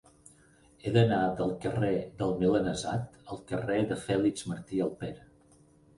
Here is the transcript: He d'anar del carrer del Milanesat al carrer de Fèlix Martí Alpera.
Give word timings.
He 0.85 0.93
d'anar 0.93 1.19
del 1.41 1.51
carrer 1.65 1.91
del 2.21 2.33
Milanesat 2.41 3.19
al 3.35 3.43
carrer 3.53 3.79
de 3.93 3.99
Fèlix 4.07 4.49
Martí 4.55 4.83
Alpera. 4.87 5.29